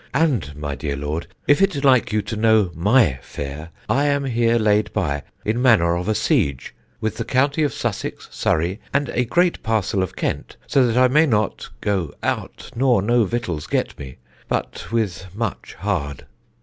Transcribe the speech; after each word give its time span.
And, 0.15 0.55
my 0.57 0.73
dear 0.73 0.95
Lord, 0.97 1.27
if 1.45 1.61
it 1.61 1.85
like 1.85 2.11
you 2.11 2.23
to 2.23 2.35
know 2.35 2.71
my 2.73 3.19
fare, 3.21 3.69
I 3.87 4.05
am 4.07 4.25
here 4.25 4.57
laid 4.57 4.91
by 4.93 5.21
in 5.45 5.61
manner 5.61 5.95
of 5.95 6.07
a 6.09 6.15
siege 6.15 6.73
with 6.99 7.17
the 7.17 7.23
county 7.23 7.61
of 7.61 7.71
Sussex, 7.71 8.27
Surrey, 8.31 8.79
and 8.95 9.09
a 9.09 9.25
great 9.25 9.61
parcel 9.61 10.01
of 10.01 10.15
Kent, 10.15 10.57
so 10.65 10.87
that 10.87 10.97
I 10.97 11.07
may 11.07 11.27
not 11.27 11.69
[go] 11.81 12.15
out 12.23 12.71
nor 12.75 13.03
no 13.03 13.25
victuals 13.25 13.67
get 13.67 13.99
me, 13.99 14.15
but 14.49 14.91
with 14.91 15.27
much 15.35 15.75
hard. 15.77 16.25